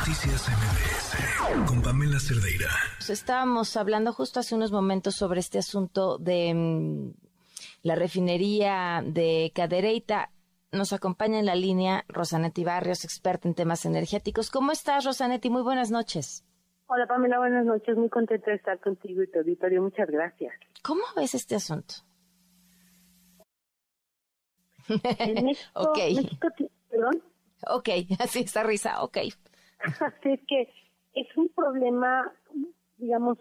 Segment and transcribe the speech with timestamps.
[0.00, 2.68] Noticias MBS con Pamela Cerdeira.
[2.96, 7.12] Pues estábamos hablando justo hace unos momentos sobre este asunto de mm,
[7.82, 10.30] la refinería de Cadereyta.
[10.72, 14.50] Nos acompaña en la línea Rosanetti Barrios, experta en temas energéticos.
[14.50, 15.50] ¿Cómo estás, Rosanetti?
[15.50, 16.44] Muy buenas noches.
[16.86, 17.96] Hola, Pamela, buenas noches.
[17.96, 19.82] Muy contenta de estar contigo y tu auditorio.
[19.82, 20.54] Muchas gracias.
[20.82, 21.94] ¿Cómo ves este asunto?
[24.88, 25.96] En México, Ok.
[25.98, 26.48] México
[26.88, 27.22] perdón.
[27.66, 27.88] Ok,
[28.18, 29.18] así esta risa, ok.
[29.82, 30.68] Así es que
[31.14, 32.32] es un problema,
[32.98, 33.38] digamos,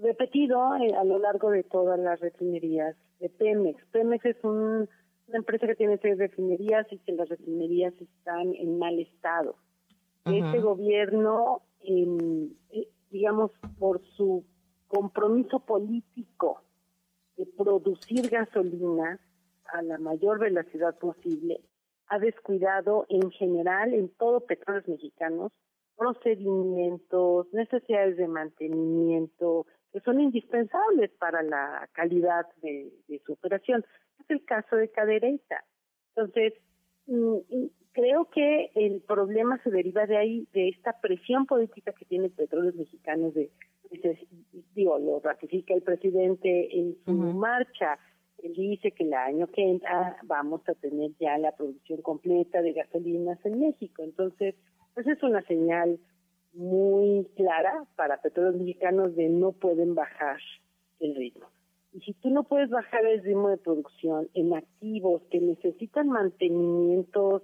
[0.00, 3.84] repetido eh, a lo largo de todas las refinerías de Pemex.
[3.86, 4.88] Pemex es un-
[5.26, 9.56] una empresa que tiene tres refinerías y que las refinerías están en mal estado.
[10.24, 14.44] Este gobierno, em, eh, digamos, por su
[14.86, 16.62] compromiso político
[17.36, 19.20] de producir gasolina
[19.66, 21.60] a la mayor velocidad posible,
[22.08, 25.52] ha descuidado en general en todo Petróleos Mexicanos
[25.96, 33.84] procedimientos, necesidades de mantenimiento que son indispensables para la calidad de, de su operación.
[34.20, 35.64] Es el caso de Cadereyta.
[36.14, 36.52] Entonces,
[37.06, 37.36] mm,
[37.92, 42.74] creo que el problema se deriva de ahí, de esta presión política que tiene Petróleos
[42.76, 43.50] Mexicanos de,
[43.90, 44.28] de-
[44.74, 47.98] digo, lo ratifica el presidente en su marcha.
[48.42, 52.72] Él dice que el año que entra vamos a tener ya la producción completa de
[52.72, 54.02] gasolinas en México.
[54.02, 54.54] Entonces,
[54.94, 55.98] pues es una señal
[56.52, 60.38] muy clara para petróleos mexicanos de no pueden bajar
[61.00, 61.46] el ritmo.
[61.92, 67.42] Y si tú no puedes bajar el ritmo de producción en activos que necesitan mantenimientos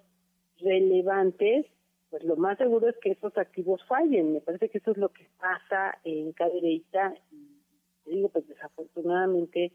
[0.58, 1.66] relevantes,
[2.10, 4.34] pues lo más seguro es que esos activos fallen.
[4.34, 7.54] Me parece que eso es lo que pasa en Cadereyta y
[8.04, 9.72] te digo, pues desafortunadamente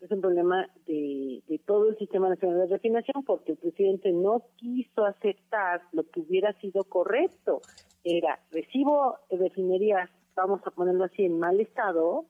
[0.00, 4.42] es un problema de, de todo el Sistema Nacional de Refinación porque el presidente no
[4.56, 7.60] quiso aceptar lo que hubiera sido correcto.
[8.04, 12.26] Era, recibo refinerías, vamos a ponerlo así, en mal estado,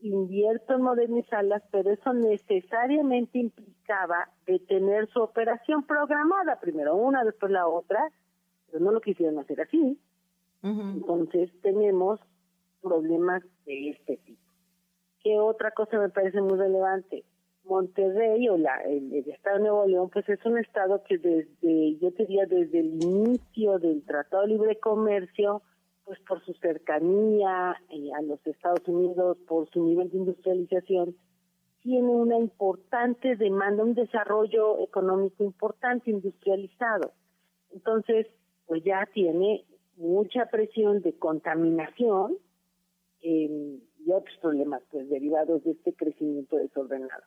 [0.00, 7.66] invierto en modernizarlas, pero eso necesariamente implicaba detener su operación programada, primero una, después la
[7.66, 8.10] otra,
[8.66, 9.98] pero no lo quisieron hacer así.
[10.62, 12.20] Entonces tenemos
[12.82, 14.49] problemas de este tipo.
[15.60, 17.22] ¿Qué otra cosa me parece muy relevante?
[17.64, 22.10] Monterrey o la, el, estado de Nuevo León, pues es un estado que desde, yo
[22.12, 25.60] diría desde el inicio del Tratado de Libre Comercio,
[26.06, 31.14] pues por su cercanía eh, a los Estados Unidos, por su nivel de industrialización,
[31.82, 37.12] tiene una importante demanda, un desarrollo económico importante, industrializado.
[37.70, 38.28] Entonces,
[38.66, 39.66] pues ya tiene
[39.98, 42.38] mucha presión de contaminación
[43.20, 43.78] eh,
[44.12, 47.22] otros problemas pues derivados de este crecimiento desordenado.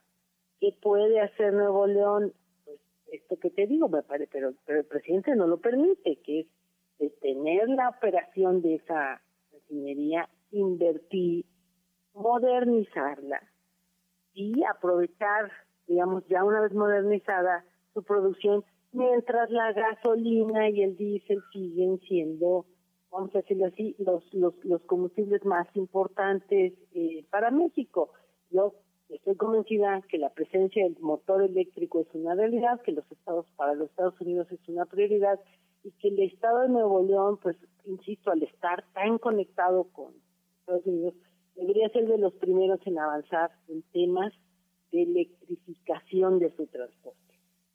[0.60, 2.34] ¿Qué puede hacer Nuevo León?
[2.66, 2.80] Pues
[3.12, 6.48] esto que te digo, me parece, pero, pero el presidente no lo permite, que es
[7.00, 11.46] detener la operación de esa refinería, invertir,
[12.14, 13.42] modernizarla
[14.34, 15.52] y aprovechar,
[15.88, 22.66] digamos, ya una vez modernizada su producción, mientras la gasolina y el diésel siguen siendo,
[23.14, 28.12] vamos a decirlo así, los, los, los combustibles más importantes eh, para México.
[28.50, 28.74] Yo
[29.10, 33.76] estoy convencida que la presencia del motor eléctrico es una realidad, que los estados para
[33.76, 35.40] los Estados Unidos es una prioridad
[35.84, 40.14] y que el estado de Nuevo León, pues, insisto, al estar tan conectado con
[40.62, 41.14] Estados Unidos,
[41.56, 44.34] debería ser de los primeros en avanzar en temas
[44.92, 47.03] de electrificación de su transporte.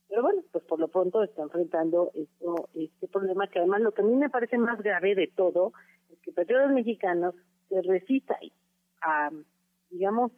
[0.08, 4.02] Pero bueno, pues por lo pronto está enfrentando esto, este problema que además lo que
[4.02, 5.72] a mí me parece más grave de todo
[6.10, 7.34] es que Petróleos Mexicanos
[7.68, 8.38] se resista
[9.02, 9.30] a,
[9.90, 10.32] digamos,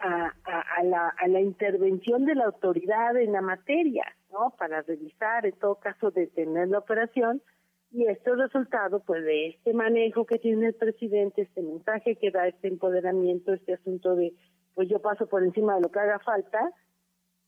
[0.00, 4.54] a la, a la intervención de la autoridad en la materia, ¿no?
[4.56, 7.42] Para revisar, en todo caso, detener la operación
[7.90, 12.30] y esto es resultado pues de este manejo que tiene el presidente, este mensaje que
[12.30, 14.34] da, este empoderamiento, este asunto de
[14.74, 16.70] pues yo paso por encima de lo que haga falta,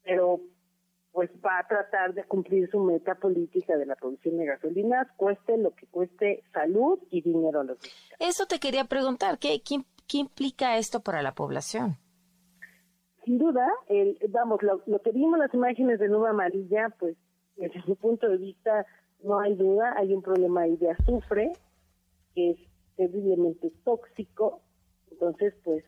[0.03, 0.41] pero
[1.13, 5.59] pues va a tratar de cumplir su meta política de la producción de gasolinas, cueste
[5.59, 8.17] lo que cueste salud y dinero a los mexicanos.
[8.21, 11.97] Eso te quería preguntar, ¿qué, qué, qué implica esto para la población?
[13.25, 17.17] Sin duda, el, vamos, lo, lo que vimos las imágenes de nube amarilla, pues
[17.57, 18.87] desde mi punto de vista
[19.23, 21.53] no hay duda, hay un problema ahí de azufre
[22.35, 22.59] que es
[22.97, 24.61] terriblemente tóxico,
[25.11, 25.85] entonces pues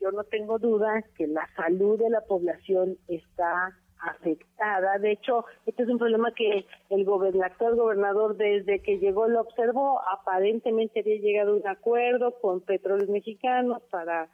[0.00, 4.98] yo no tengo duda que la salud de la población está afectada.
[4.98, 9.40] De hecho, este es un problema que el, gober actual gobernador desde que llegó lo
[9.40, 10.00] observó.
[10.12, 14.28] Aparentemente había llegado a un acuerdo con petróleos mexicanos para,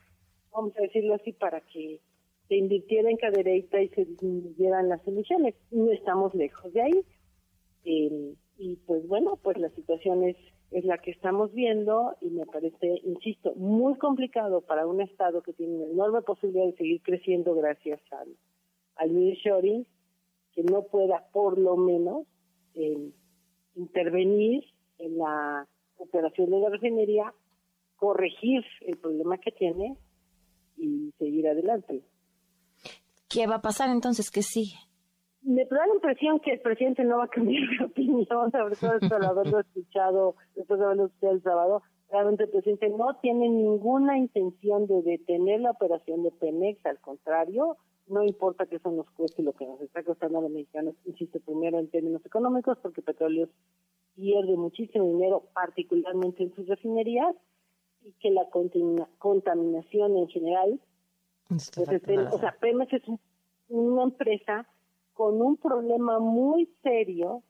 [0.53, 2.01] vamos a decirlo así, para que
[2.49, 5.55] se invirtiera en cadereita y se disminuyeran las emisiones.
[5.71, 7.05] No estamos lejos de ahí.
[7.85, 10.37] Eh, y pues bueno, pues la situación es,
[10.71, 15.53] es la que estamos viendo y me parece, insisto, muy complicado para un Estado que
[15.53, 18.29] tiene una enorme posibilidad de seguir creciendo gracias al,
[18.97, 19.87] al nearshoring,
[20.53, 22.27] que no pueda por lo menos
[22.75, 23.11] eh,
[23.75, 24.65] intervenir
[24.99, 27.33] en la operación de la refinería,
[27.97, 29.97] corregir el problema que tiene
[30.77, 32.03] y seguir adelante.
[33.29, 34.31] ¿Qué va a pasar entonces?
[34.31, 34.77] ¿Qué sigue?
[35.43, 38.99] Me da la impresión que el presidente no va a cambiar de opinión, sobre todo
[38.99, 41.83] después de haberlo escuchado, después de haberlo escuchado el sábado.
[42.11, 47.77] Realmente el presidente no tiene ninguna intención de detener la operación de Pemex, al contrario,
[48.07, 51.41] no importa que eso nos cueste lo que nos está costando a los mexicanos, insisto,
[51.41, 53.49] primero en términos económicos, porque petróleo
[54.15, 57.35] pierde muchísimo dinero, particularmente en sus refinerías,
[58.03, 58.47] y que la
[59.19, 60.81] contaminación en general,
[61.49, 63.03] pues o sea, Pemex es
[63.69, 64.67] una empresa
[65.15, 67.43] con un problema muy serio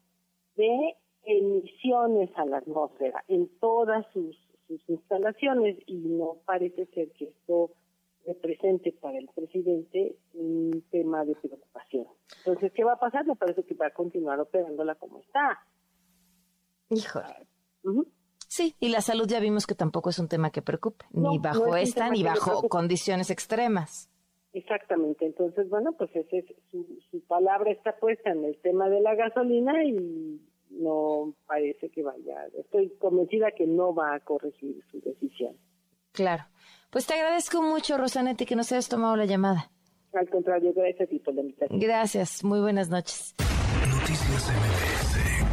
[0.56, 4.36] de emisiones a la atmósfera en todas sus,
[4.68, 7.72] sus instalaciones y no parece ser que esto
[8.26, 12.06] represente para el presidente un tema de preocupación.
[12.38, 13.26] Entonces, ¿qué va a pasar?
[13.26, 15.66] Me parece que va a continuar operándola como está.
[16.90, 17.46] Híjole.
[18.48, 21.76] Sí, y la salud ya vimos que tampoco es un tema que preocupe, ni bajo
[21.76, 24.10] esta, ni bajo condiciones extremas.
[24.52, 29.00] Exactamente, entonces, bueno, pues ese es, su, su palabra está puesta en el tema de
[29.00, 35.00] la gasolina y no parece que vaya, estoy convencida que no va a corregir su
[35.00, 35.56] decisión.
[36.12, 36.44] Claro.
[36.94, 39.68] Pues te agradezco mucho, Rosanetti, que nos hayas tomado la llamada.
[40.12, 41.80] Al contrario, gracias a ti por la invitación.
[41.80, 43.34] Gracias, muy buenas noches.
[43.90, 45.43] Noticias MBS